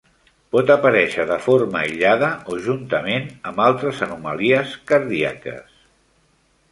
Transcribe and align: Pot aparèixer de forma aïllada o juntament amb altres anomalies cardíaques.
Pot 0.53 0.69
aparèixer 0.75 1.25
de 1.31 1.35
forma 1.47 1.77
aïllada 1.81 2.29
o 2.53 2.57
juntament 2.69 3.29
amb 3.51 3.61
altres 3.67 4.01
anomalies 4.07 4.73
cardíaques. 4.93 5.77